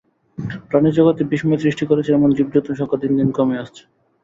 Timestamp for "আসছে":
3.63-3.81